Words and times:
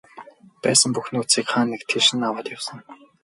Байсан 0.63 0.89
бүх 0.93 1.05
нөөцийг 1.13 1.47
хаа 1.51 1.65
нэг 1.71 1.81
тийш 1.89 2.07
нь 2.15 2.25
аваад 2.27 2.47
явсан. 2.55 2.77